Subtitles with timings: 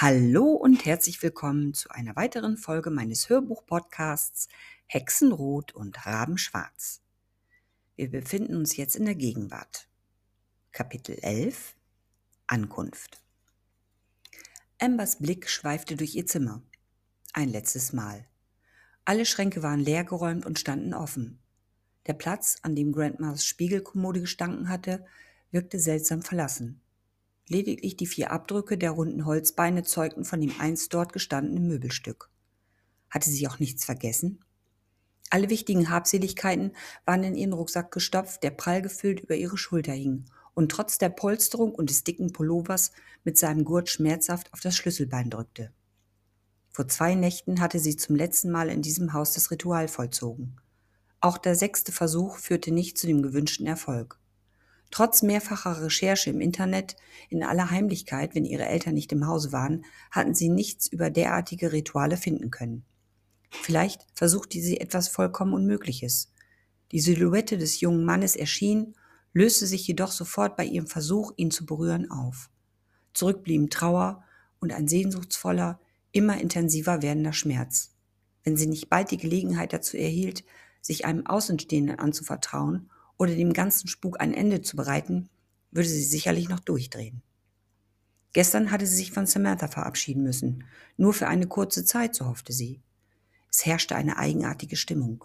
[0.00, 4.46] Hallo und herzlich willkommen zu einer weiteren Folge meines Hörbuch-Podcasts
[4.86, 7.02] Hexenrot und Rabenschwarz.
[7.96, 9.88] Wir befinden uns jetzt in der Gegenwart.
[10.70, 11.74] Kapitel 11
[12.46, 13.24] Ankunft.
[14.78, 16.62] Ambers Blick schweifte durch ihr Zimmer.
[17.32, 18.24] Ein letztes Mal.
[19.04, 21.40] Alle Schränke waren leergeräumt und standen offen.
[22.06, 25.04] Der Platz, an dem Grandmas Spiegelkommode gestanden hatte,
[25.50, 26.80] wirkte seltsam verlassen.
[27.48, 32.30] Lediglich die vier Abdrücke der runden Holzbeine zeugten von dem einst dort gestandenen Möbelstück.
[33.10, 34.44] Hatte sie auch nichts vergessen?
[35.30, 36.72] Alle wichtigen Habseligkeiten
[37.04, 41.10] waren in ihren Rucksack gestopft, der prall gefüllt über ihre Schulter hing und trotz der
[41.10, 42.92] Polsterung und des dicken Pullovers
[43.24, 45.72] mit seinem Gurt schmerzhaft auf das Schlüsselbein drückte.
[46.70, 50.56] Vor zwei Nächten hatte sie zum letzten Mal in diesem Haus das Ritual vollzogen.
[51.20, 54.18] Auch der sechste Versuch führte nicht zu dem gewünschten Erfolg.
[54.90, 56.96] Trotz mehrfacher Recherche im Internet,
[57.28, 61.72] in aller Heimlichkeit, wenn ihre Eltern nicht im Hause waren, hatten sie nichts über derartige
[61.72, 62.84] Rituale finden können.
[63.50, 66.32] Vielleicht versuchte sie etwas vollkommen Unmögliches.
[66.92, 68.94] Die Silhouette des jungen Mannes erschien,
[69.32, 72.50] löste sich jedoch sofort bei ihrem Versuch, ihn zu berühren, auf.
[73.12, 74.24] Zurück blieben Trauer
[74.58, 75.80] und ein sehnsuchtsvoller,
[76.12, 77.94] immer intensiver werdender Schmerz.
[78.42, 80.44] Wenn sie nicht bald die Gelegenheit dazu erhielt,
[80.80, 85.28] sich einem Außenstehenden anzuvertrauen oder dem ganzen Spuk ein Ende zu bereiten,
[85.70, 87.22] würde sie sicherlich noch durchdrehen.
[88.32, 90.64] Gestern hatte sie sich von Samantha verabschieden müssen,
[90.96, 92.80] nur für eine kurze Zeit, so hoffte sie.
[93.50, 95.24] Es herrschte eine eigenartige Stimmung.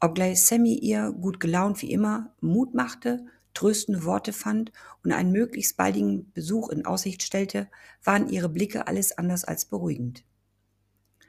[0.00, 4.72] Obgleich Sammy ihr, gut gelaunt wie immer, Mut machte, tröstende Worte fand
[5.02, 7.68] und einen möglichst baldigen Besuch in Aussicht stellte,
[8.04, 10.24] waren ihre Blicke alles anders als beruhigend.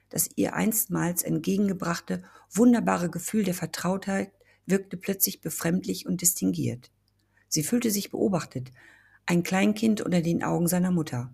[0.10, 4.32] Das ihr einstmals entgegengebrachte, wunderbare Gefühl der Vertrautheit
[4.70, 6.92] wirkte plötzlich befremdlich und distinguiert.
[7.48, 8.72] Sie fühlte sich beobachtet,
[9.26, 11.34] ein Kleinkind unter den Augen seiner Mutter.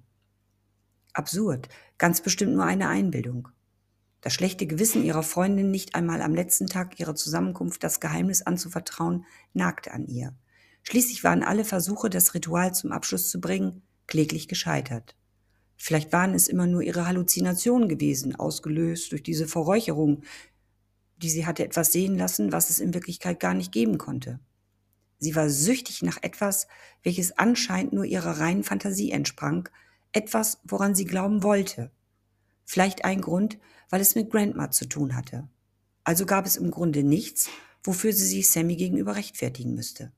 [1.13, 3.49] Absurd, ganz bestimmt nur eine Einbildung.
[4.21, 9.25] Das schlechte Gewissen ihrer Freundin, nicht einmal am letzten Tag ihrer Zusammenkunft das Geheimnis anzuvertrauen,
[9.53, 10.33] nagte an ihr.
[10.83, 15.15] Schließlich waren alle Versuche, das Ritual zum Abschluss zu bringen, kläglich gescheitert.
[15.77, 20.23] Vielleicht waren es immer nur ihre Halluzinationen gewesen, ausgelöst durch diese Verräucherung,
[21.17, 24.39] die sie hatte etwas sehen lassen, was es in Wirklichkeit gar nicht geben konnte.
[25.17, 26.67] Sie war süchtig nach etwas,
[27.03, 29.69] welches anscheinend nur ihrer reinen Fantasie entsprang,
[30.11, 31.91] etwas, woran sie glauben wollte.
[32.65, 33.57] Vielleicht ein Grund,
[33.89, 35.47] weil es mit Grandma zu tun hatte.
[36.03, 37.49] Also gab es im Grunde nichts,
[37.83, 40.11] wofür sie sich Sammy gegenüber rechtfertigen müsste.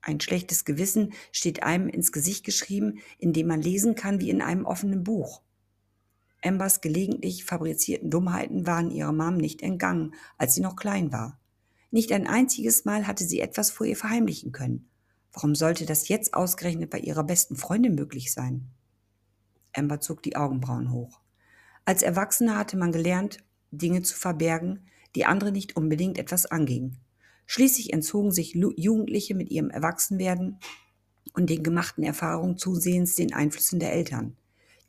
[0.00, 4.66] Ein schlechtes Gewissen steht einem ins Gesicht geschrieben, indem man lesen kann wie in einem
[4.66, 5.40] offenen Buch.
[6.44, 11.40] Ambers gelegentlich fabrizierten Dummheiten waren ihrer Mom nicht entgangen, als sie noch klein war.
[11.90, 14.88] Nicht ein einziges Mal hatte sie etwas vor ihr verheimlichen können.
[15.32, 18.68] Warum sollte das jetzt ausgerechnet bei ihrer besten Freundin möglich sein?
[19.72, 21.20] Amber zog die Augenbrauen hoch.
[21.84, 23.38] Als Erwachsene hatte man gelernt,
[23.70, 26.98] Dinge zu verbergen, die andere nicht unbedingt etwas angingen.
[27.46, 30.58] Schließlich entzogen sich Jugendliche mit ihrem Erwachsenwerden
[31.34, 34.36] und den gemachten Erfahrungen zusehends den Einflüssen der Eltern.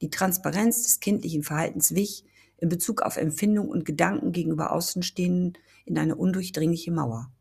[0.02, 2.26] Die Transparenz des kindlichen Verhaltens wich
[2.58, 7.32] in Bezug auf Empfindung und Gedanken gegenüber Außenstehenden in eine undurchdringliche Mauer.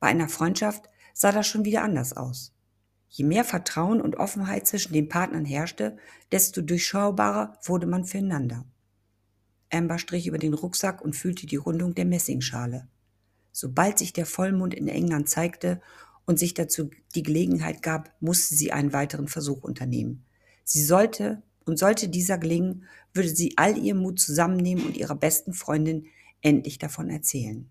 [0.00, 2.52] Bei einer Freundschaft sah das schon wieder anders aus.
[3.08, 5.96] Je mehr Vertrauen und Offenheit zwischen den Partnern herrschte,
[6.32, 8.64] desto durchschaubarer wurde man füreinander.
[9.70, 12.88] Amber strich über den Rucksack und fühlte die Rundung der Messingschale.
[13.52, 15.80] Sobald sich der Vollmond in England zeigte
[16.26, 20.24] und sich dazu die Gelegenheit gab, musste sie einen weiteren Versuch unternehmen.
[20.64, 25.52] Sie sollte und sollte dieser gelingen, würde sie all ihren Mut zusammennehmen und ihrer besten
[25.52, 26.06] Freundin
[26.40, 27.68] endlich davon erzählen.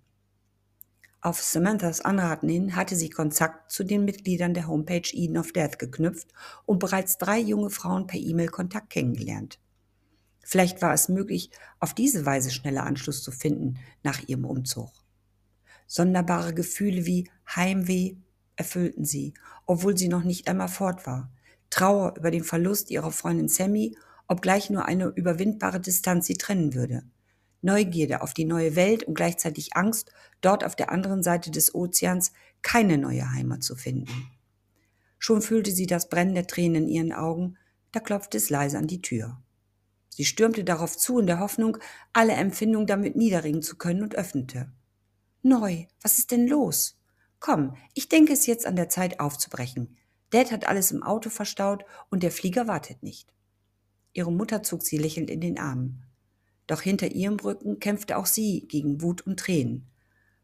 [1.21, 5.79] Auf Samanthas Anraten hin hatte sie Kontakt zu den Mitgliedern der Homepage Eden of Death
[5.79, 6.27] geknüpft
[6.67, 9.59] und bereits drei junge Frauen per E-Mail Kontakt kennengelernt.
[10.43, 14.91] Vielleicht war es möglich, auf diese Weise schneller Anschluss zu finden nach ihrem Umzug.
[15.87, 18.17] Sonderbare Gefühle wie Heimweh
[18.55, 19.33] erfüllten sie,
[19.65, 21.31] obwohl sie noch nicht einmal fort war.
[21.75, 23.97] Trauer über den Verlust ihrer Freundin Sammy,
[24.29, 27.03] obgleich nur eine überwindbare Distanz sie trennen würde.
[27.61, 32.31] Neugierde auf die neue Welt und gleichzeitig Angst, dort auf der anderen Seite des Ozeans
[32.61, 34.07] keine neue Heimat zu finden.
[35.19, 37.57] Schon fühlte sie das Brennen der Tränen in ihren Augen,
[37.91, 39.41] da klopfte es leise an die Tür.
[40.07, 41.77] Sie stürmte darauf zu in der Hoffnung,
[42.13, 44.71] alle Empfindungen damit niederringen zu können und öffnete.
[45.41, 46.97] Neu, was ist denn los?
[47.41, 49.97] Komm, ich denke es jetzt an der Zeit aufzubrechen.
[50.35, 53.33] Dad hat alles im Auto verstaut und der Flieger wartet nicht.
[54.11, 56.03] Ihre Mutter zog sie lächelnd in den Arm.
[56.67, 59.87] Doch hinter ihrem Rücken kämpfte auch sie gegen Wut und Tränen.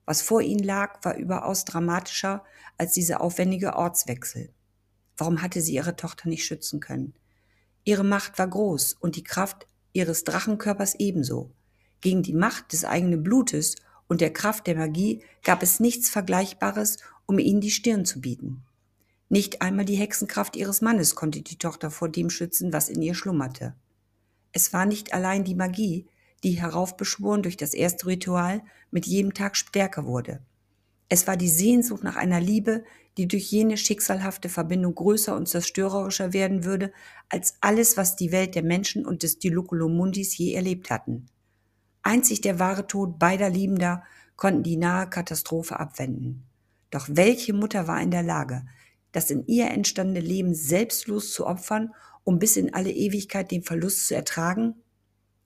[0.06, 2.46] Was vor ihnen lag, war überaus dramatischer
[2.78, 4.54] als dieser aufwendige Ortswechsel.
[5.18, 7.14] Warum hatte sie ihre Tochter nicht schützen können?
[7.84, 11.52] Ihre Macht war groß und die Kraft ihres Drachenkörpers ebenso.
[12.00, 13.76] Gegen die Macht des eigenen Blutes
[14.08, 16.96] und der Kraft der Magie gab es nichts Vergleichbares,
[17.26, 18.64] um ihnen die Stirn zu bieten.
[19.32, 23.16] Nicht einmal die Hexenkraft ihres Mannes konnte die Tochter vor dem schützen, was in ihr
[23.16, 23.74] schlummerte.
[24.52, 26.06] Es war nicht allein die Magie,
[26.44, 28.62] die heraufbeschworen durch das erste Ritual
[28.92, 30.42] mit jedem Tag stärker wurde.
[31.08, 32.84] Es war die Sehnsucht nach einer Liebe,
[33.16, 36.92] die durch jene schicksalhafte Verbindung größer und zerstörerischer werden würde,
[37.30, 41.28] als alles, was die Welt der Menschen und des Diluculumundis je erlebt hatten.
[42.04, 44.04] Einzig der wahre Tod beider Liebender
[44.36, 46.44] konnten die nahe Katastrophe abwenden.
[46.90, 48.66] Doch welche Mutter war in der Lage,
[49.12, 51.94] das in ihr entstandene Leben selbstlos zu opfern,
[52.24, 54.76] um bis in alle Ewigkeit den Verlust zu ertragen?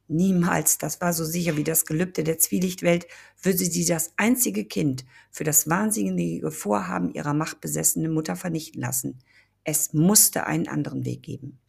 [0.07, 3.07] Niemals, das war so sicher wie das Gelübde der Zwielichtwelt,
[3.41, 9.19] würde sie das einzige Kind für das wahnsinnige Vorhaben ihrer machtbesessenen Mutter vernichten lassen.
[9.63, 11.59] Es musste einen anderen Weg geben.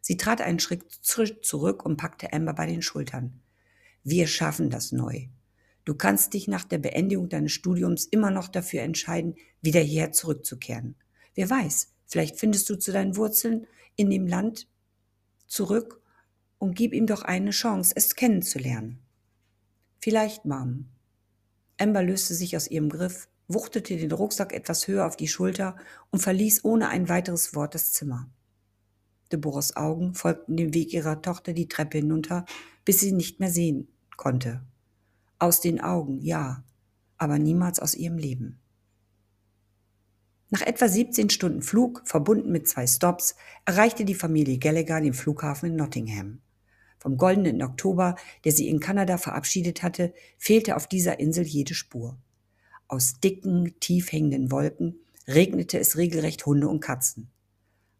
[0.00, 3.42] Sie trat einen Schritt zurück und packte Amber bei den Schultern.
[4.02, 5.26] Wir schaffen das neu.
[5.88, 10.96] Du kannst dich nach der Beendigung deines Studiums immer noch dafür entscheiden, wieder hierher zurückzukehren.
[11.34, 14.68] Wer weiß, vielleicht findest du zu deinen Wurzeln in dem Land
[15.46, 16.02] zurück
[16.58, 18.98] und gib ihm doch eine Chance, es kennenzulernen.
[19.98, 20.90] Vielleicht, Mom.
[21.78, 25.74] Amber löste sich aus ihrem Griff, wuchtete den Rucksack etwas höher auf die Schulter
[26.10, 28.28] und verließ ohne ein weiteres Wort das Zimmer.
[29.32, 32.44] Deborahs Augen folgten dem Weg ihrer Tochter die Treppe hinunter,
[32.84, 33.88] bis sie nicht mehr sehen
[34.18, 34.60] konnte.
[35.38, 36.64] Aus den Augen, ja,
[37.16, 38.58] aber niemals aus ihrem Leben.
[40.50, 43.36] Nach etwa 17 Stunden Flug, verbunden mit zwei Stops,
[43.66, 46.40] erreichte die Familie Gallagher den Flughafen in Nottingham.
[46.98, 52.18] Vom goldenen Oktober, der sie in Kanada verabschiedet hatte, fehlte auf dieser Insel jede Spur.
[52.88, 54.98] Aus dicken, tief hängenden Wolken
[55.28, 57.30] regnete es regelrecht Hunde und Katzen.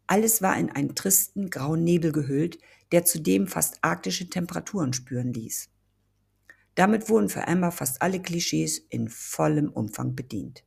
[0.07, 2.57] Alles war in einen tristen, grauen Nebel gehüllt,
[2.91, 5.69] der zudem fast arktische Temperaturen spüren ließ.
[6.75, 10.63] Damit wurden für Amber fast alle Klischees in vollem Umfang bedient.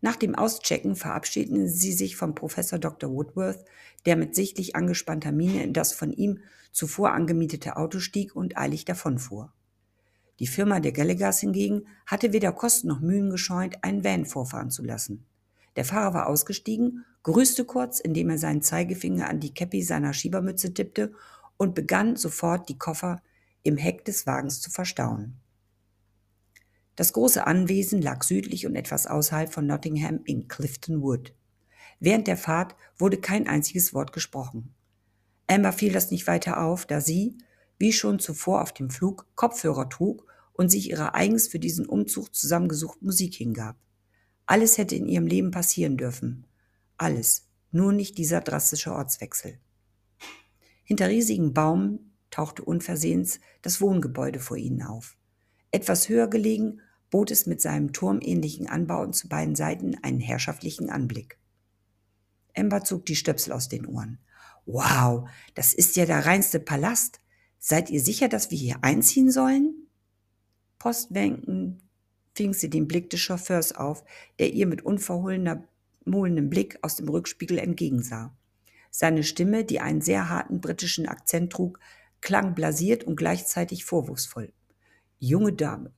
[0.00, 3.10] Nach dem Auschecken verabschiedeten sie sich vom Professor Dr.
[3.10, 3.64] Woodworth,
[4.06, 6.40] der mit sichtlich angespannter Miene in das von ihm
[6.72, 9.52] zuvor angemietete Auto stieg und eilig davonfuhr.
[10.38, 14.82] Die Firma der Gallaghers hingegen hatte weder Kosten noch Mühen gescheut, einen Van vorfahren zu
[14.82, 15.26] lassen.
[15.76, 20.72] Der Fahrer war ausgestiegen, grüßte kurz, indem er seinen Zeigefinger an die Käppi seiner Schiebermütze
[20.72, 21.12] tippte
[21.58, 23.20] und begann sofort die Koffer
[23.62, 25.36] im Heck des Wagens zu verstauen.
[26.96, 31.34] Das große Anwesen lag südlich und etwas außerhalb von Nottingham in Clifton Wood.
[31.98, 34.74] Während der Fahrt wurde kein einziges Wort gesprochen.
[35.46, 37.38] Amber fiel das nicht weiter auf, da sie,
[37.78, 42.34] wie schon zuvor auf dem Flug, Kopfhörer trug und sich ihrer eigens für diesen Umzug
[42.34, 43.76] zusammengesuchten Musik hingab.
[44.46, 46.46] Alles hätte in ihrem Leben passieren dürfen.
[46.96, 49.58] Alles, nur nicht dieser drastische Ortswechsel.
[50.84, 55.16] Hinter riesigen Baum tauchte unversehens das Wohngebäude vor ihnen auf.
[55.70, 56.80] Etwas höher gelegen
[57.10, 61.38] bot es mit seinem turmähnlichen Anbauten zu beiden Seiten einen herrschaftlichen Anblick.
[62.52, 64.18] Ember zog die Stöpsel aus den Ohren.
[64.66, 67.20] Wow, das ist ja der reinste Palast.
[67.58, 69.74] Seid ihr sicher, dass wir hier einziehen sollen?
[70.78, 71.82] Postwenken
[72.34, 74.04] fing sie den Blick des Chauffeurs auf,
[74.38, 75.64] der ihr mit unverhohlener
[76.04, 78.34] mohlenem Blick aus dem Rückspiegel entgegensah.
[78.90, 81.78] Seine Stimme, die einen sehr harten britischen Akzent trug,
[82.20, 84.52] klang blasiert und gleichzeitig vorwurfsvoll.
[85.18, 85.92] Junge Dame,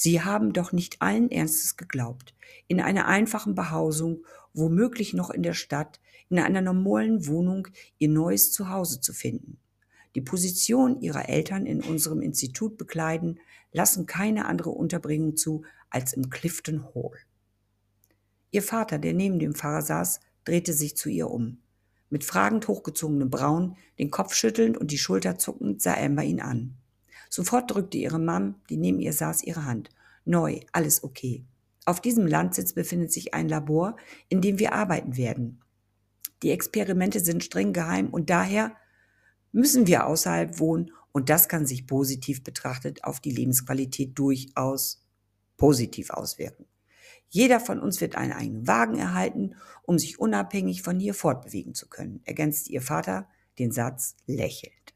[0.00, 2.32] Sie haben doch nicht allen Ernstes geglaubt,
[2.68, 4.24] in einer einfachen Behausung,
[4.54, 7.66] womöglich noch in der Stadt, in einer normalen Wohnung
[7.98, 9.58] Ihr neues Zuhause zu finden.
[10.14, 13.40] Die Position Ihrer Eltern in unserem Institut bekleiden,
[13.72, 17.18] lassen keine andere Unterbringung zu als im Clifton Hall.
[18.50, 21.58] Ihr Vater, der neben dem Pfarrer saß, drehte sich zu ihr um.
[22.10, 26.76] Mit fragend hochgezogenem Brauen, den Kopf schüttelnd und die Schulter zuckend, sah Amber ihn an.
[27.28, 29.90] Sofort drückte ihre Mom, die neben ihr saß, ihre Hand.
[30.24, 31.44] Neu, alles okay.
[31.84, 33.96] Auf diesem Landsitz befindet sich ein Labor,
[34.28, 35.60] in dem wir arbeiten werden.
[36.42, 38.76] Die Experimente sind streng geheim und daher
[39.52, 45.04] müssen wir außerhalb wohnen und das kann sich positiv betrachtet auf die Lebensqualität durchaus
[45.56, 46.66] positiv auswirken.
[47.30, 51.88] Jeder von uns wird einen eigenen Wagen erhalten, um sich unabhängig von hier fortbewegen zu
[51.88, 54.94] können, ergänzte ihr Vater den Satz lächelnd.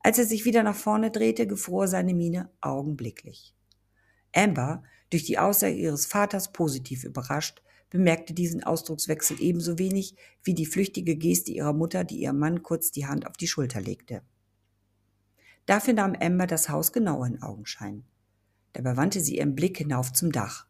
[0.00, 3.54] Als er sich wieder nach vorne drehte, gefror seine Miene augenblicklich.
[4.34, 10.66] Amber, durch die Aussage ihres Vaters positiv überrascht, bemerkte diesen Ausdruckswechsel ebenso wenig wie die
[10.66, 14.22] flüchtige Geste ihrer Mutter, die ihrem Mann kurz die Hand auf die Schulter legte.
[15.66, 18.04] Dafür nahm Amber das Haus genauer in Augenschein.
[18.72, 20.66] Dabei wandte sie ihren Blick hinauf zum Dach.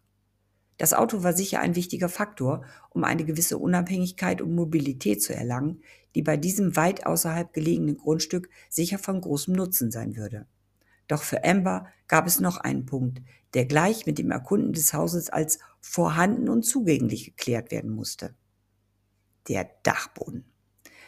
[0.78, 5.82] Das Auto war sicher ein wichtiger Faktor, um eine gewisse Unabhängigkeit und Mobilität zu erlangen,
[6.14, 10.46] die bei diesem weit außerhalb gelegenen Grundstück sicher von großem Nutzen sein würde.
[11.08, 13.22] Doch für Amber gab es noch einen Punkt,
[13.54, 18.34] der gleich mit dem Erkunden des Hauses als vorhanden und zugänglich geklärt werden musste.
[19.48, 20.44] Der Dachboden.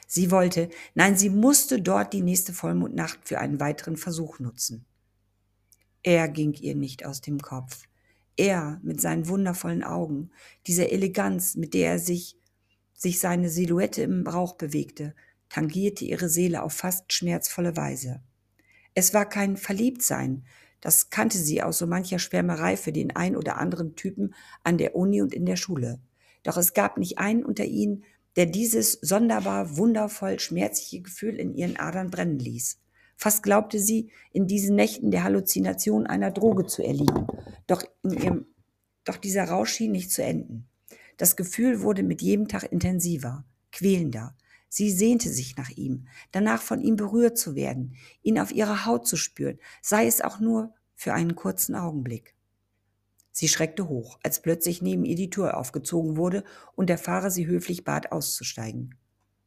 [0.07, 4.85] Sie wollte, nein, sie musste dort die nächste Vollmondnacht für einen weiteren Versuch nutzen.
[6.03, 7.89] Er ging ihr nicht aus dem Kopf.
[8.37, 10.31] Er mit seinen wundervollen Augen,
[10.67, 12.37] dieser Eleganz, mit der er sich,
[12.93, 15.15] sich seine Silhouette im Rauch bewegte,
[15.49, 18.23] tangierte ihre Seele auf fast schmerzvolle Weise.
[18.95, 20.45] Es war kein Verliebtsein,
[20.81, 24.95] das kannte sie aus so mancher Schwärmerei für den ein oder anderen Typen an der
[24.95, 25.99] Uni und in der Schule.
[26.43, 28.05] Doch es gab nicht einen unter ihnen,
[28.37, 32.81] der dieses sonderbar, wundervoll schmerzliche Gefühl in ihren Adern brennen ließ.
[33.17, 37.27] Fast glaubte sie, in diesen Nächten der Halluzination einer Droge zu erliegen.
[37.67, 38.47] Doch, ihrem,
[39.05, 40.69] doch dieser Rausch schien nicht zu enden.
[41.17, 44.37] Das Gefühl wurde mit jedem Tag intensiver, quälender.
[44.69, 49.07] Sie sehnte sich nach ihm, danach von ihm berührt zu werden, ihn auf ihrer Haut
[49.07, 52.35] zu spüren, sei es auch nur für einen kurzen Augenblick.
[53.31, 56.45] Sie schreckte hoch, als plötzlich neben ihr die Tür aufgezogen wurde
[56.75, 58.97] und der Fahrer sie höflich bat, auszusteigen.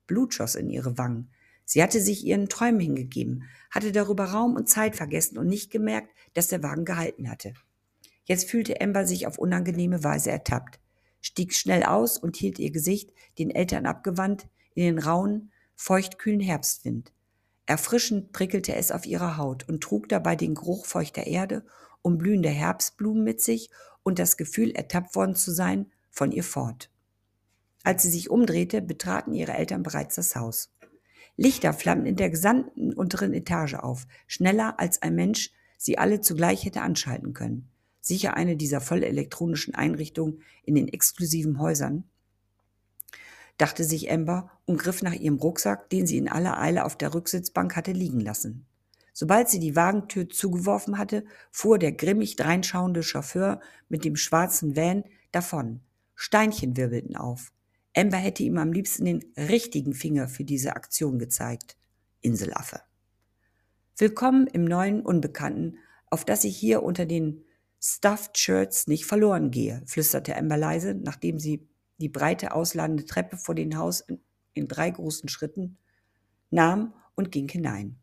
[0.07, 1.29] Blut schoss in ihre Wangen.
[1.65, 6.13] Sie hatte sich ihren Träumen hingegeben, hatte darüber Raum und Zeit vergessen und nicht gemerkt,
[6.33, 7.53] dass der Wagen gehalten hatte.
[8.27, 10.81] Jetzt fühlte Amber sich auf unangenehme Weise ertappt,
[11.21, 17.13] stieg schnell aus und hielt ihr Gesicht, den Eltern abgewandt, in den rauen, feuchtkühlen Herbstwind.
[17.65, 21.65] Erfrischend prickelte es auf ihrer Haut und trug dabei den Geruch feuchter Erde
[22.01, 23.69] und blühender Herbstblumen mit sich
[24.03, 26.89] und das Gefühl, ertappt worden zu sein, von ihr fort.
[27.83, 30.73] Als sie sich umdrehte, betraten ihre Eltern bereits das Haus.
[31.37, 36.65] Lichter flammten in der gesamten unteren Etage auf, schneller als ein Mensch sie alle zugleich
[36.65, 37.69] hätte anschalten können.
[38.07, 42.05] Sicher eine dieser voll elektronischen Einrichtungen in den exklusiven Häusern,
[43.57, 47.13] dachte sich Amber und griff nach ihrem Rucksack, den sie in aller Eile auf der
[47.13, 48.65] Rücksitzbank hatte liegen lassen.
[49.11, 53.59] Sobald sie die Wagentür zugeworfen hatte, fuhr der grimmig dreinschauende Chauffeur
[53.89, 55.81] mit dem schwarzen Van davon.
[56.15, 57.51] Steinchen wirbelten auf.
[57.93, 61.75] Amber hätte ihm am liebsten den richtigen Finger für diese Aktion gezeigt.
[62.21, 62.79] Inselaffe.
[63.97, 67.43] Willkommen im neuen Unbekannten, auf das ich hier unter den
[67.89, 71.65] Stuffed Shirts nicht verloren gehe, flüsterte Amber leise, nachdem sie
[71.99, 74.19] die breite ausladende Treppe vor dem Haus in,
[74.53, 75.77] in drei großen Schritten
[76.51, 77.95] nahm und ging hinein.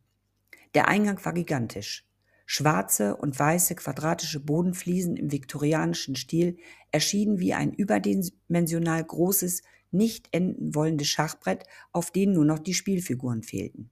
[0.73, 2.09] Der Eingang war gigantisch.
[2.47, 6.57] Schwarze und weiße quadratische Bodenfliesen im viktorianischen Stil
[6.91, 9.61] erschienen wie ein überdimensional großes,
[9.91, 13.91] nicht enden wollendes Schachbrett, auf dem nur noch die Spielfiguren fehlten.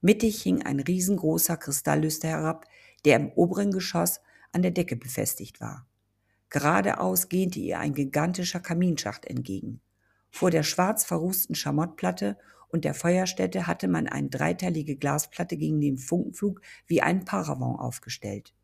[0.00, 2.66] Mittig hing ein riesengroßer Kristalllüster herab,
[3.04, 4.20] der im oberen Geschoss
[4.52, 5.86] an der Decke befestigt war.
[6.50, 9.80] Geradeaus gähnte ihr ein gigantischer Kaminschacht entgegen.
[10.30, 12.36] Vor der schwarz verrußten Schamottplatte
[12.68, 18.54] und der Feuerstätte hatte man eine dreiteilige Glasplatte gegen den Funkenflug wie einen Paravent aufgestellt.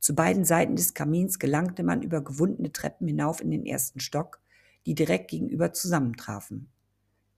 [0.00, 4.40] Zu beiden Seiten des Kamins gelangte man über gewundene Treppen hinauf in den ersten Stock,
[4.86, 6.70] die direkt gegenüber zusammentrafen.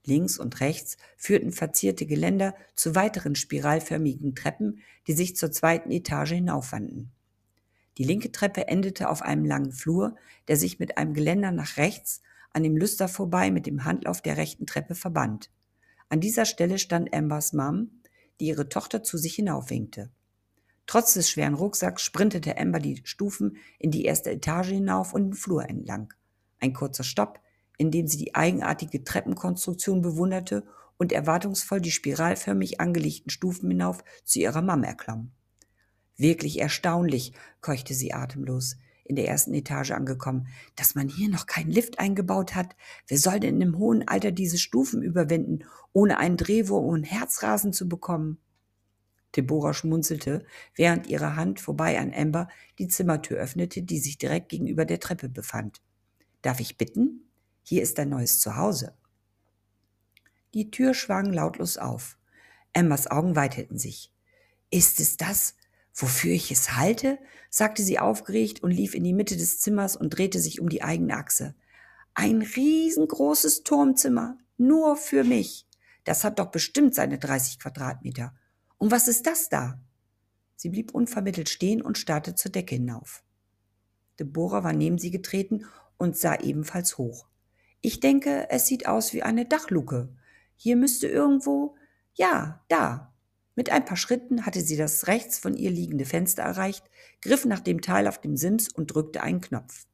[0.05, 6.31] Links und rechts führten verzierte Geländer zu weiteren spiralförmigen Treppen, die sich zur zweiten Etage
[6.31, 7.11] hinaufwanden.
[8.01, 10.15] Die linke Treppe endete auf einem langen Flur,
[10.47, 14.37] der sich mit einem Geländer nach rechts an dem Lüster vorbei mit dem Handlauf der
[14.37, 15.51] rechten Treppe verband.
[16.09, 18.01] An dieser Stelle stand Ambers Mom,
[18.39, 20.09] die ihre Tochter zu sich hinaufwinkte.
[20.87, 25.33] Trotz des schweren Rucksacks sprintete Amber die Stufen in die erste Etage hinauf und den
[25.33, 26.11] Flur entlang.
[26.59, 27.39] Ein kurzer Stopp,
[27.77, 30.65] in dem sie die eigenartige Treppenkonstruktion bewunderte
[30.97, 35.33] und erwartungsvoll die spiralförmig angelegten Stufen hinauf zu ihrer Mama erklomm.
[36.17, 41.71] Wirklich erstaunlich, keuchte sie atemlos, in der ersten Etage angekommen, dass man hier noch keinen
[41.71, 42.75] Lift eingebaut hat.
[43.07, 47.89] Wer soll denn im hohen Alter diese Stufen überwinden, ohne einen Drehwurm und Herzrasen zu
[47.89, 48.37] bekommen?
[49.35, 52.47] Deborah schmunzelte, während ihre Hand vorbei an Amber
[52.79, 55.81] die Zimmertür öffnete, die sich direkt gegenüber der Treppe befand.
[56.41, 57.29] Darf ich bitten?
[57.63, 58.93] Hier ist dein neues Zuhause.
[60.53, 62.17] Die Tür schwang lautlos auf.
[62.73, 64.11] Emmas Augen weiteten sich.
[64.69, 65.55] Ist es das,
[65.93, 67.19] wofür ich es halte?
[67.49, 70.83] sagte sie aufgeregt und lief in die Mitte des Zimmers und drehte sich um die
[70.83, 71.53] eigene Achse.
[72.13, 75.67] Ein riesengroßes Turmzimmer, nur für mich.
[76.03, 78.33] Das hat doch bestimmt seine 30 Quadratmeter.
[78.77, 79.79] Und was ist das da?
[80.55, 83.23] Sie blieb unvermittelt stehen und starrte zur Decke hinauf.
[84.19, 85.65] Deborah war neben sie getreten
[85.97, 87.27] und sah ebenfalls hoch.
[87.81, 90.09] Ich denke, es sieht aus wie eine Dachluke.
[90.55, 91.75] Hier müsste irgendwo,
[92.13, 93.10] ja, da.
[93.61, 96.83] Mit ein paar Schritten hatte sie das rechts von ihr liegende Fenster erreicht,
[97.21, 99.85] griff nach dem Teil auf dem Sims und drückte einen Knopf.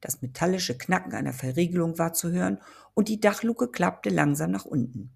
[0.00, 2.60] Das metallische Knacken einer Verriegelung war zu hören
[2.94, 5.10] und die Dachluke klappte langsam nach unten.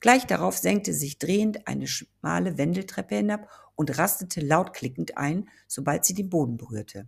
[0.00, 6.04] Gleich darauf senkte sich drehend eine schmale Wendeltreppe hinab und rastete laut klickend ein, sobald
[6.04, 7.06] sie den Boden berührte.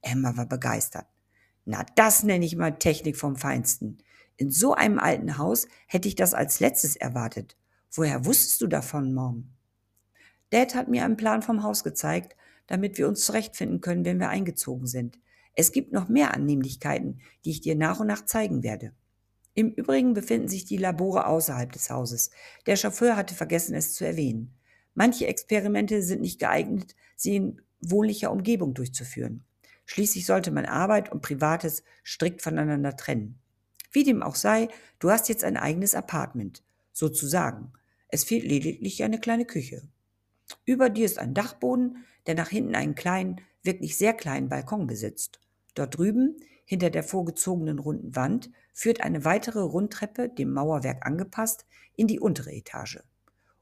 [0.00, 1.04] Emma war begeistert.
[1.66, 3.98] Na, das nenne ich mal Technik vom Feinsten.
[4.38, 7.58] In so einem alten Haus hätte ich das als letztes erwartet.
[7.96, 9.50] Woher wusstest du davon, Mom?
[10.50, 12.36] Dad hat mir einen Plan vom Haus gezeigt,
[12.66, 15.18] damit wir uns zurechtfinden können, wenn wir eingezogen sind.
[15.54, 18.92] Es gibt noch mehr Annehmlichkeiten, die ich dir nach und nach zeigen werde.
[19.54, 22.30] Im Übrigen befinden sich die Labore außerhalb des Hauses.
[22.66, 24.52] Der Chauffeur hatte vergessen, es zu erwähnen.
[24.94, 29.44] Manche Experimente sind nicht geeignet, sie in wohnlicher Umgebung durchzuführen.
[29.86, 33.38] Schließlich sollte man Arbeit und Privates strikt voneinander trennen.
[33.92, 37.72] Wie dem auch sei, du hast jetzt ein eigenes Apartment, sozusagen.
[38.14, 39.82] Es fehlt lediglich eine kleine Küche.
[40.64, 45.40] Über dir ist ein Dachboden, der nach hinten einen kleinen, wirklich sehr kleinen Balkon besitzt.
[45.74, 51.66] Dort drüben, hinter der vorgezogenen runden Wand, führt eine weitere Rundtreppe, dem Mauerwerk angepasst,
[51.96, 53.00] in die untere Etage.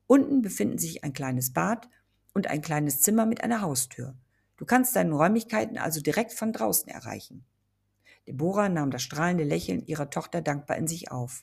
[0.07, 1.89] Unten befinden sich ein kleines Bad
[2.35, 4.19] und ein kleines Zimmer mit einer Haustür.
[4.59, 7.47] Du kannst deine Räumlichkeiten also direkt von draußen erreichen.
[8.29, 11.43] Deborah nahm das strahlende Lächeln ihrer Tochter dankbar in sich auf.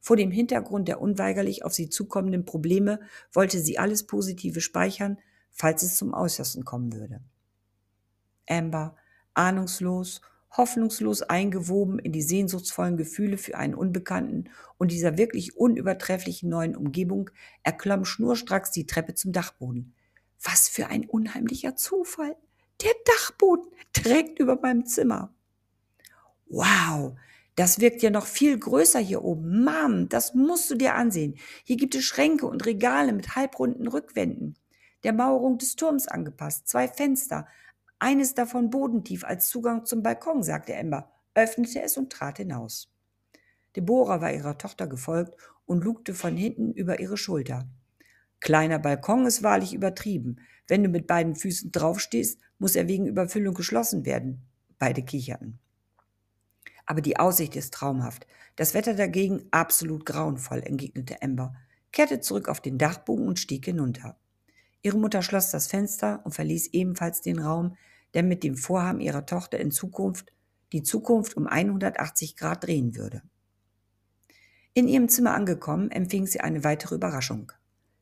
[0.00, 3.00] Vor dem Hintergrund der unweigerlich auf sie zukommenden Probleme
[3.32, 5.18] wollte sie alles Positive speichern,
[5.50, 7.20] falls es zum Äußersten kommen würde.
[8.48, 8.96] Amber,
[9.34, 10.22] ahnungslos,
[10.56, 17.30] hoffnungslos eingewoben in die sehnsuchtsvollen Gefühle für einen Unbekannten und dieser wirklich unübertrefflichen neuen Umgebung,
[17.62, 19.94] erklomm schnurstracks die Treppe zum Dachboden.
[20.42, 22.36] Was für ein unheimlicher Zufall!
[22.82, 25.34] Der Dachboden trägt über meinem Zimmer.
[26.46, 27.16] Wow,
[27.56, 29.64] das wirkt ja noch viel größer hier oben.
[29.64, 31.36] Mom, das musst du dir ansehen.
[31.64, 34.56] Hier gibt es Schränke und Regale mit halbrunden Rückwänden.
[35.04, 37.46] Der Mauerung des Turms angepasst, zwei Fenster,
[37.98, 42.90] eines davon bodentief als Zugang zum Balkon, sagte Ember, öffnete es und trat hinaus.
[43.76, 47.68] Deborah war ihrer Tochter gefolgt und lugte von hinten über ihre Schulter.
[48.40, 50.40] Kleiner Balkon ist wahrlich übertrieben.
[50.66, 54.42] Wenn du mit beiden Füßen draufstehst, muss er wegen Überfüllung geschlossen werden.
[54.78, 55.59] Beide kicherten.
[56.90, 58.26] Aber die Aussicht ist traumhaft.
[58.56, 61.54] Das Wetter dagegen absolut grauenvoll, entgegnete Amber,
[61.92, 64.18] kehrte zurück auf den Dachbogen und stieg hinunter.
[64.82, 67.76] Ihre Mutter schloss das Fenster und verließ ebenfalls den Raum,
[68.12, 70.32] der mit dem Vorhaben ihrer Tochter in Zukunft
[70.72, 73.22] die Zukunft um 180 Grad drehen würde.
[74.74, 77.52] In ihrem Zimmer angekommen, empfing sie eine weitere Überraschung.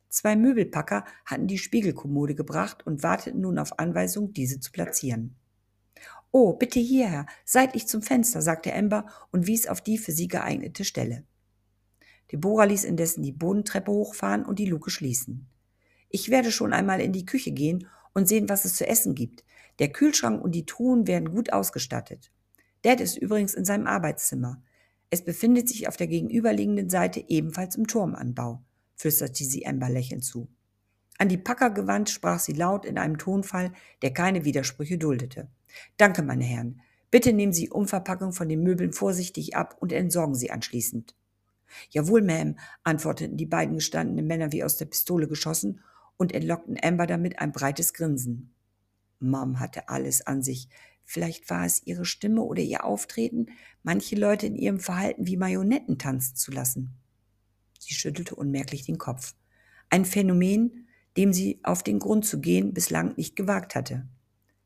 [0.08, 5.36] Zwei Möbelpacker hatten die Spiegelkommode gebracht und warteten nun auf Anweisung, diese zu platzieren.
[6.30, 10.84] Oh, bitte hierher, seitlich zum Fenster, sagte Amber und wies auf die für sie geeignete
[10.84, 11.24] Stelle.
[12.30, 15.48] Deborah ließ indessen die Bodentreppe hochfahren und die Luke schließen.
[16.10, 19.44] Ich werde schon einmal in die Küche gehen und sehen, was es zu essen gibt.
[19.78, 22.30] Der Kühlschrank und die Truhen werden gut ausgestattet.
[22.82, 24.62] Dad ist übrigens in seinem Arbeitszimmer.
[25.10, 28.62] Es befindet sich auf der gegenüberliegenden Seite ebenfalls im Turmanbau
[28.98, 30.48] flüsterte sie Amber lächelnd zu.
[31.18, 35.48] An die Packer gewandt sprach sie laut in einem Tonfall, der keine Widersprüche duldete.
[35.96, 36.80] Danke, meine Herren.
[37.10, 41.14] Bitte nehmen Sie Umverpackung von den Möbeln vorsichtig ab und entsorgen sie anschließend.
[41.90, 45.80] Jawohl, Ma'am, antworteten die beiden gestandenen Männer wie aus der Pistole geschossen
[46.16, 48.52] und entlockten Amber damit ein breites Grinsen.
[49.20, 50.68] Mom hatte alles an sich.
[51.04, 53.46] Vielleicht war es ihre Stimme oder ihr Auftreten,
[53.82, 56.94] manche Leute in ihrem Verhalten wie Marionetten tanzen zu lassen.
[57.78, 59.34] Sie schüttelte unmerklich den Kopf.
[59.88, 64.06] Ein Phänomen, dem sie auf den Grund zu gehen bislang nicht gewagt hatte.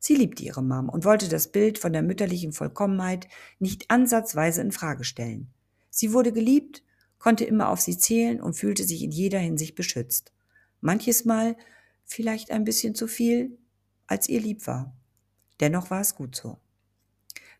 [0.04, 3.28] Sie liebte ihre Mom und wollte das Bild von der mütterlichen Vollkommenheit
[3.60, 5.46] nicht ansatzweise in Frage stellen.
[5.90, 6.82] Sie wurde geliebt,
[7.20, 10.32] konnte immer auf sie zählen und fühlte sich in jeder Hinsicht beschützt.
[10.80, 11.56] Manches Mal
[12.04, 13.56] vielleicht ein bisschen zu viel,
[14.08, 14.92] als ihr lieb war.
[15.60, 16.58] Dennoch war es gut so.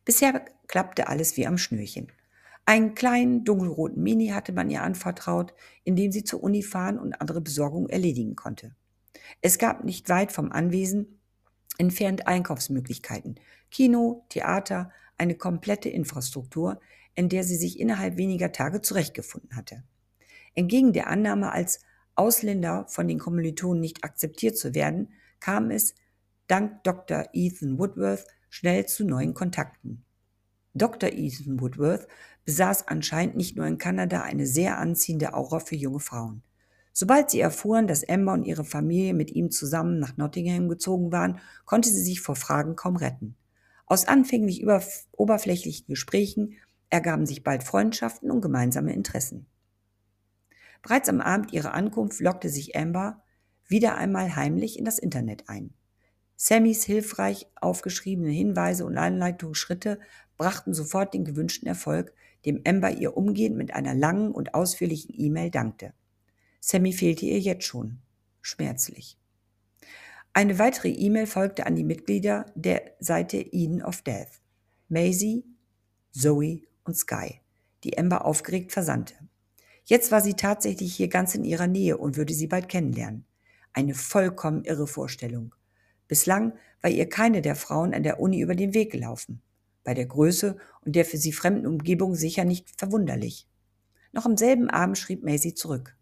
[0.05, 2.11] Bisher klappte alles wie am Schnürchen.
[2.66, 7.20] Einen kleinen dunkelroten Mini hatte man ihr anvertraut, in dem sie zur Uni fahren und
[7.20, 8.74] andere Besorgungen erledigen konnte.
[9.42, 11.20] Es gab nicht weit vom Anwesen
[11.78, 16.80] entfernt Einkaufsmöglichkeiten, Kino, Theater, eine komplette Infrastruktur,
[17.14, 19.82] in der sie sich innerhalb weniger Tage zurechtgefunden hatte.
[20.54, 21.80] Entgegen der Annahme, als
[22.14, 25.94] Ausländer von den Kommilitonen nicht akzeptiert zu werden, kam es,
[26.46, 27.26] dank Dr.
[27.32, 30.04] Ethan Woodworth, schnell zu neuen Kontakten.
[30.74, 31.11] Dr.
[31.11, 32.06] Ethan Woodworth
[32.44, 36.42] besaß anscheinend nicht nur in Kanada eine sehr anziehende Aura für junge Frauen.
[36.92, 41.38] Sobald sie erfuhren, dass Amber und ihre Familie mit ihm zusammen nach Nottingham gezogen waren,
[41.64, 43.37] konnte sie sich vor Fragen kaum retten.
[43.87, 44.66] Aus anfänglich
[45.12, 46.55] oberflächlichen Gesprächen
[46.90, 49.46] ergaben sich bald Freundschaften und gemeinsame Interessen.
[50.83, 53.22] Bereits am Abend ihrer Ankunft lockte sich Amber
[53.66, 55.72] wieder einmal heimlich in das Internet ein.
[56.37, 60.00] Sammys hilfreich aufgeschriebene Hinweise und Anleitungsschritte
[60.37, 62.12] brachten sofort den gewünschten Erfolg,
[62.44, 65.94] dem Amber ihr umgehend mit einer langen und ausführlichen E-Mail dankte.
[66.64, 67.98] Sammy fehlte ihr jetzt schon.
[68.40, 69.18] Schmerzlich.
[70.33, 74.40] Eine weitere E-Mail folgte an die Mitglieder der Seite Eden of Death.
[74.88, 75.44] Maisie,
[76.12, 77.40] Zoe und Sky,
[77.83, 79.14] die Amber aufgeregt versandte.
[79.85, 83.25] Jetzt war sie tatsächlich hier ganz in ihrer Nähe und würde sie bald kennenlernen.
[83.72, 85.57] Eine vollkommen irre Vorstellung.
[86.07, 89.42] Bislang war ihr keine der Frauen an der Uni über den Weg gelaufen.
[89.83, 93.48] Bei der Größe und der für sie fremden Umgebung sicher nicht verwunderlich.
[94.12, 95.96] Noch am selben Abend schrieb Maisie zurück.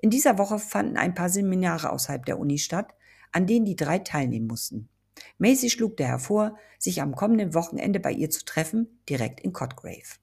[0.00, 2.94] In dieser Woche fanden ein paar Seminare außerhalb der Uni statt,
[3.32, 4.88] an denen die drei teilnehmen mussten.
[5.38, 10.18] Maisie schlug daher vor, sich am kommenden Wochenende bei ihr zu treffen, direkt in Cotgrave.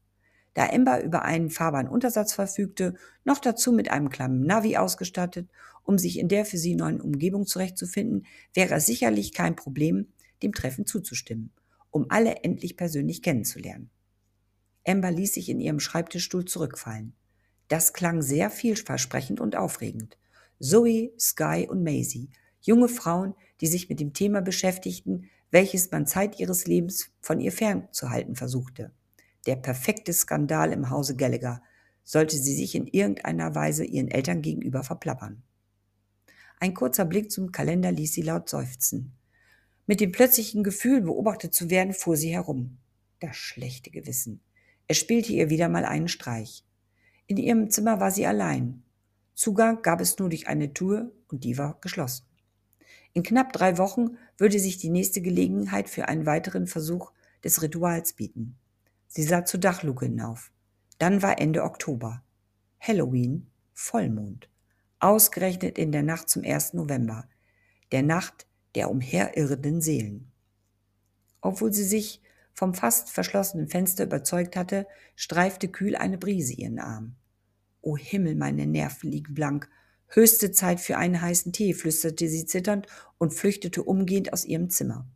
[0.54, 5.48] Da Ember über einen fahrbaren Untersatz verfügte, noch dazu mit einem kleinen Navi ausgestattet,
[5.84, 10.08] um sich in der für sie neuen Umgebung zurechtzufinden, wäre es sicherlich kein Problem,
[10.42, 11.52] dem Treffen zuzustimmen,
[11.92, 13.92] um alle endlich persönlich kennenzulernen.
[14.86, 17.14] Amber ließ sich in ihrem Schreibtischstuhl zurückfallen.
[17.68, 20.18] Das klang sehr vielversprechend und aufregend.
[20.60, 22.30] Zoe, Sky und Maisie
[22.68, 27.52] junge Frauen, die sich mit dem Thema beschäftigten, welches man Zeit ihres Lebens von ihr
[27.52, 28.92] fernzuhalten versuchte.
[29.46, 31.64] Der perfekte Skandal im Hause Gallagher,
[32.04, 35.44] sollte sie sich in irgendeiner Weise ihren Eltern gegenüber verplappern.
[36.60, 39.14] Ein kurzer Blick zum Kalender ließ sie laut seufzen.
[39.86, 42.78] Mit dem plötzlichen Gefühl, beobachtet zu werden, fuhr sie herum.
[43.20, 44.42] Das schlechte Gewissen.
[44.88, 46.64] Es spielte ihr wieder mal einen Streich.
[47.28, 48.84] In ihrem Zimmer war sie allein.
[49.36, 52.26] Zugang gab es nur durch eine Tür und die war geschlossen.
[53.14, 57.12] In knapp drei Wochen würde sich die nächste Gelegenheit für einen weiteren Versuch
[57.44, 58.58] des Rituals bieten.
[59.08, 60.52] Sie sah zur Dachluke hinauf.
[61.00, 62.24] Dann war Ende Oktober.
[62.80, 64.50] Halloween, Vollmond.
[65.00, 66.74] Ausgerechnet in der Nacht zum 1.
[66.74, 67.28] November.
[67.92, 70.32] Der Nacht der umherirrenden Seelen.
[71.42, 72.22] Obwohl sie sich
[72.58, 77.16] vom fast verschlossenen Fenster überzeugt hatte, streifte kühl eine Brise ihren Arm.
[77.82, 79.70] O Himmel, meine Nerven liegen blank,
[80.08, 82.88] Höchste Zeit für einen heißen Tee, flüsterte sie zitternd
[83.20, 85.08] und flüchtete umgehend aus ihrem Zimmer.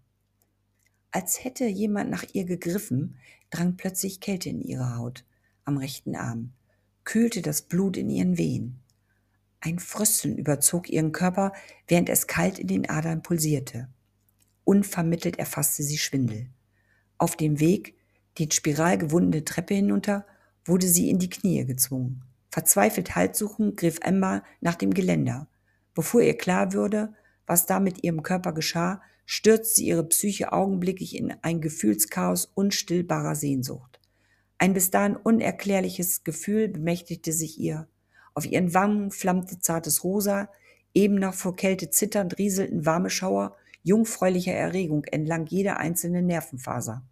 [1.10, 3.18] Als hätte jemand nach ihr gegriffen,
[3.50, 5.26] drang plötzlich Kälte in ihre Haut,
[5.66, 6.52] am rechten Arm,
[7.06, 8.82] kühlte das Blut in ihren Wehen.
[9.62, 11.54] Ein Frösteln überzog ihren Körper,
[11.88, 13.90] während es kalt in den Adern pulsierte.
[14.64, 16.50] Unvermittelt erfasste sie Schwindel.
[17.22, 17.94] Auf dem Weg,
[18.40, 20.26] die spiralgewundene Treppe hinunter,
[20.66, 22.24] wurde sie in die Knie gezwungen.
[22.50, 25.48] Verzweifelt Halt suchend griff Emma nach dem Geländer.
[25.94, 27.14] Bevor ihr klar würde,
[27.46, 34.00] was da mit ihrem Körper geschah, stürzte ihre Psyche augenblicklich in ein Gefühlschaos unstillbarer Sehnsucht.
[34.58, 37.88] Ein bis dahin unerklärliches Gefühl bemächtigte sich ihr.
[38.34, 40.50] Auf ihren Wangen flammte zartes Rosa,
[40.96, 47.04] eben noch vor Kälte zitternd rieselten warme Schauer jungfräulicher Erregung entlang jeder einzelnen Nervenfaser.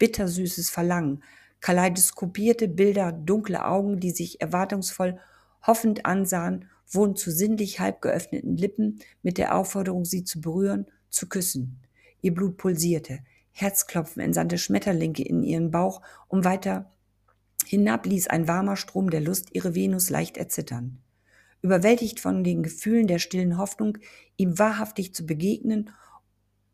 [0.00, 1.22] Bittersüßes Verlangen,
[1.60, 5.20] kaleidoskopierte Bilder, dunkle Augen, die sich erwartungsvoll
[5.64, 11.28] hoffend ansahen, wurden zu sinnlich halb geöffneten Lippen mit der Aufforderung, sie zu berühren, zu
[11.28, 11.78] küssen.
[12.22, 13.20] Ihr Blut pulsierte,
[13.52, 16.90] Herzklopfen entsandte Schmetterlinge in ihren Bauch und weiter
[17.66, 20.98] hinab ließ ein warmer Strom der Lust ihre Venus leicht erzittern.
[21.62, 23.98] Überwältigt von den Gefühlen der stillen Hoffnung,
[24.38, 25.90] ihm wahrhaftig zu begegnen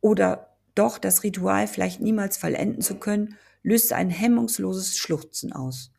[0.01, 5.91] oder doch das Ritual vielleicht niemals vollenden zu können, löste ein hemmungsloses Schluchzen aus.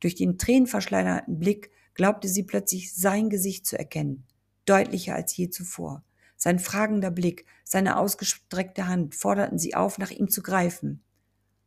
[0.00, 4.24] Durch den tränenverschleinerten Blick glaubte sie plötzlich sein Gesicht zu erkennen,
[4.66, 6.04] deutlicher als je zuvor.
[6.36, 11.02] Sein fragender Blick, seine ausgestreckte Hand forderten sie auf, nach ihm zu greifen.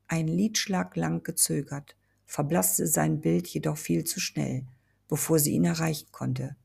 [0.07, 4.65] Ein Liedschlag lang gezögert, verblasste sein Bild jedoch viel zu schnell,
[5.07, 6.55] bevor sie ihn erreichen konnte.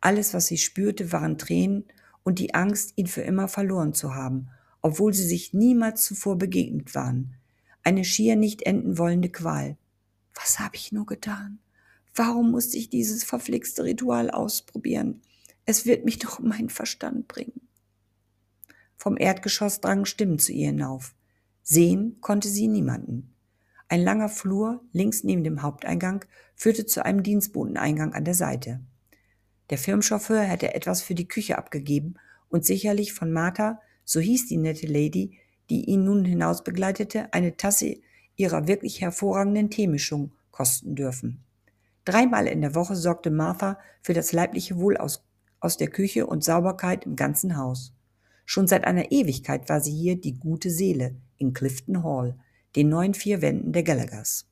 [0.00, 1.84] Alles, was sie spürte, waren Tränen
[2.22, 4.48] und die Angst, ihn für immer verloren zu haben,
[4.82, 7.36] obwohl sie sich niemals zuvor begegnet waren
[7.82, 9.76] eine schier nicht enden wollende Qual.
[10.34, 11.58] Was habe ich nur getan?
[12.14, 15.22] Warum musste ich dieses verflixte Ritual ausprobieren?
[15.64, 17.60] Es wird mich doch um meinen Verstand bringen.
[18.96, 21.14] Vom Erdgeschoss drangen Stimmen zu ihr hinauf.
[21.62, 23.34] Sehen konnte sie niemanden.
[23.88, 28.80] Ein langer Flur links neben dem Haupteingang führte zu einem Dienstboteneingang an der Seite.
[29.70, 32.14] Der Firmenchauffeur hätte etwas für die Küche abgegeben
[32.48, 37.56] und sicherlich von Martha, so hieß die nette Lady, die ihn nun hinaus begleitete, eine
[37.56, 37.96] Tasse
[38.36, 41.44] ihrer wirklich hervorragenden Teemischung kosten dürfen.
[42.04, 45.24] Dreimal in der Woche sorgte Martha für das leibliche Wohl aus,
[45.60, 47.94] aus der Küche und Sauberkeit im ganzen Haus.
[48.46, 52.36] Schon seit einer Ewigkeit war sie hier die gute Seele in Clifton Hall,
[52.74, 54.48] den neuen vier Wänden der Gallaghers.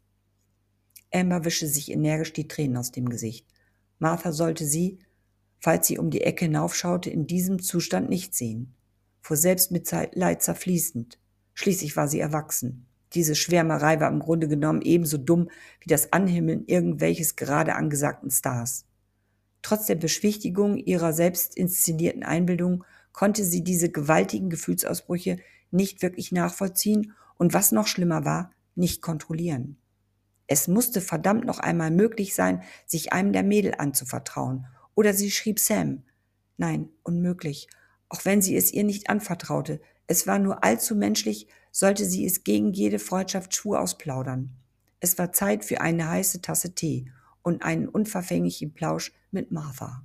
[1.13, 3.47] Amber wischte sich energisch die Tränen aus dem Gesicht.
[3.99, 4.99] Martha sollte sie,
[5.59, 8.75] falls sie um die Ecke hinaufschaute, in diesem Zustand nicht sehen.
[9.21, 11.19] Vor Selbstmitleid zerfließend.
[11.55, 12.87] Schließlich war sie erwachsen.
[13.15, 15.51] Diese Schwärmerei war im Grunde genommen ebenso dumm
[15.81, 18.85] wie das Anhimmeln irgendwelches gerade angesagten Stars.
[19.63, 25.39] Trotz der Beschwichtigung ihrer selbst inszenierten Einbildung konnte sie diese gewaltigen Gefühlsausbrüche
[25.71, 29.77] nicht wirklich nachvollziehen und was noch schlimmer war, nicht kontrollieren.
[30.47, 34.67] Es musste verdammt noch einmal möglich sein, sich einem der Mädel anzuvertrauen.
[34.95, 36.05] Oder sie schrieb Sam.
[36.57, 37.69] Nein, unmöglich.
[38.09, 42.45] Auch wenn sie es ihr nicht anvertraute, es war nur allzu menschlich, sollte sie es
[42.45, 44.57] gegen jede Freundschaft Schuhe ausplaudern.
[45.01, 50.05] Es war Zeit für eine heiße Tasse Tee und einen unverfänglichen Plausch mit Martha.